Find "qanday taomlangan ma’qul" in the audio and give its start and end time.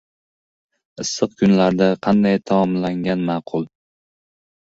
2.07-3.67